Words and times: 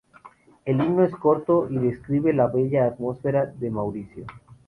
El 0.65 0.81
himno 0.81 1.03
es 1.03 1.13
corto 1.15 1.67
y 1.69 1.77
describe 1.77 2.33
la 2.33 2.47
bella 2.47 2.87
atmósfera 2.87 3.45
de 3.45 3.69
Mauricio. 3.69 4.25